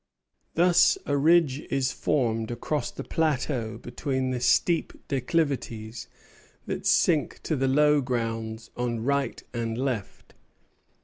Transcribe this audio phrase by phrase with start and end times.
[0.55, 6.07] Thus a ridge is formed across the plateau between the steep declivities
[6.65, 10.33] that sink to the low grounds on right and left.